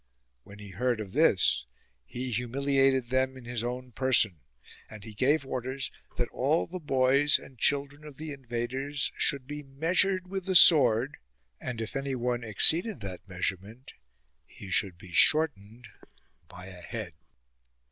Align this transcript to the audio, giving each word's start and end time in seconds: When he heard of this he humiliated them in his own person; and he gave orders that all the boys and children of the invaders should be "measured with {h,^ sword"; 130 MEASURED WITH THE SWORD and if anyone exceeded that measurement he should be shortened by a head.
When 0.41 0.57
he 0.57 0.69
heard 0.69 0.99
of 0.99 1.11
this 1.11 1.67
he 2.07 2.31
humiliated 2.31 3.11
them 3.11 3.37
in 3.37 3.45
his 3.45 3.63
own 3.63 3.91
person; 3.91 4.39
and 4.89 5.03
he 5.03 5.13
gave 5.13 5.45
orders 5.45 5.91
that 6.17 6.27
all 6.29 6.65
the 6.65 6.79
boys 6.79 7.37
and 7.37 7.59
children 7.59 8.03
of 8.03 8.17
the 8.17 8.31
invaders 8.31 9.11
should 9.15 9.45
be 9.45 9.61
"measured 9.61 10.25
with 10.27 10.47
{h,^ 10.49 10.57
sword"; 10.57 11.17
130 11.59 11.65
MEASURED 11.67 11.77
WITH 11.79 11.81
THE 11.83 11.83
SWORD 11.83 11.83
and 11.83 11.83
if 11.83 11.95
anyone 12.35 12.43
exceeded 12.43 12.99
that 13.01 13.27
measurement 13.29 13.93
he 14.47 14.71
should 14.71 14.97
be 14.97 15.11
shortened 15.11 15.89
by 16.47 16.65
a 16.65 16.81
head. 16.81 17.13